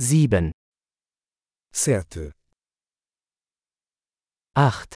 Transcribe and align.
7, 0.00 0.52
7, 1.72 2.32
8, 4.54 4.94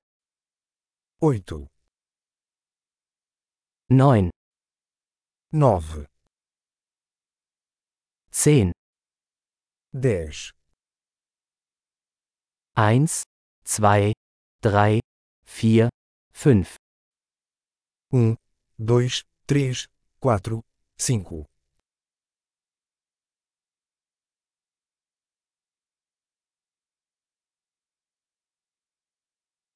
8, 1.20 1.66
9, 3.90 4.30
9, 5.50 6.06
10, 8.30 8.72
10, 9.92 10.54
1, 12.76 13.24
2, 13.64 14.12
3, 14.60 15.00
4, 15.44 15.90
5, 16.32 16.76
1, 18.12 18.36
2, 18.78 19.24
3, 19.48 19.88
4, 20.20 20.62
5, 20.96 21.51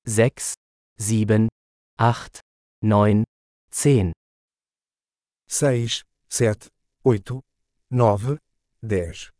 6, 0.09 0.55
7, 0.99 1.49
8, 1.99 2.41
9, 2.83 3.25
10, 3.73 4.13
6, 5.49 6.05
7, 6.29 6.71
8, 7.05 7.41
9, 7.91 8.39
10, 8.83 9.33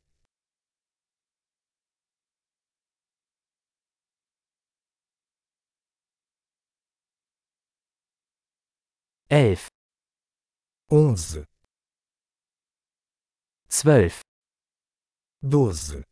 11, 9.31 9.69
11, 10.91 11.47
12, 13.69 14.23
12, 15.43 16.03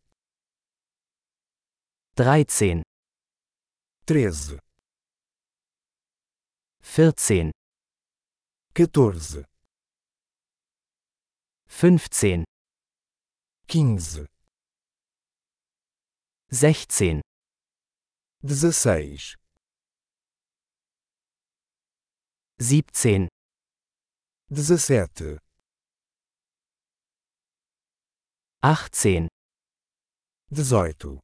13, 2.15 2.83
13, 4.07 4.59
14, 6.83 7.51
14, 8.75 9.45
15, 11.67 12.45
15, 13.67 14.27
16, 16.53 17.23
16, 18.45 19.37
17, 22.61 23.29
17, 24.51 25.39
18, 28.63 29.29
18, 30.53 31.24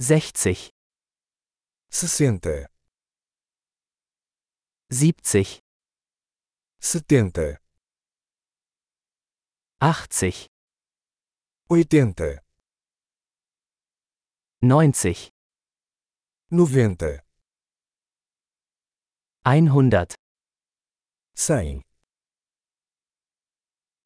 60, 0.00 0.72
60, 1.90 2.66
70, 4.90 5.60
70, 6.80 7.58
80, 9.78 10.48
80, 11.68 12.40
90, 14.62 15.30
90, 16.50 17.22
100, 19.44 20.16
100, 21.36 21.82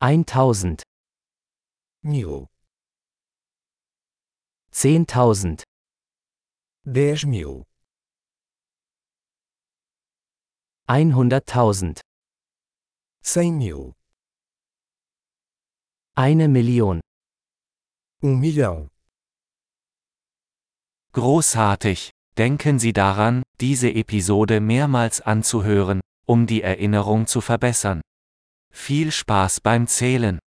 1000, 0.00 0.82
1000, 2.02 2.48
10.000, 4.72 5.64
10.000, 6.86 7.64
100.000, 10.86 12.00
100.000, 13.24 13.94
eine 16.14 16.48
Million. 16.48 17.00
1 18.22 18.38
milhão. 18.38 18.88
Großartig! 21.12 22.10
Denken 22.36 22.78
Sie 22.78 22.92
daran, 22.92 23.42
diese 23.60 23.90
Episode 23.90 24.60
mehrmals 24.60 25.22
anzuhören, 25.22 26.00
um 26.26 26.46
die 26.46 26.60
Erinnerung 26.62 27.26
zu 27.26 27.40
verbessern. 27.40 28.02
Viel 28.70 29.10
Spaß 29.10 29.60
beim 29.62 29.86
Zählen! 29.86 30.38